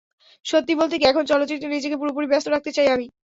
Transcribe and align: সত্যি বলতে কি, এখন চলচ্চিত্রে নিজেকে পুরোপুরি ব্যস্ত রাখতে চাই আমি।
সত্যি 0.45 0.73
বলতে 0.79 0.95
কি, 0.97 1.05
এখন 1.07 1.23
চলচ্চিত্রে 1.25 1.67
নিজেকে 1.69 1.95
পুরোপুরি 1.97 2.27
ব্যস্ত 2.29 2.47
রাখতে 2.49 2.71
চাই 2.73 2.89
আমি। 2.95 3.05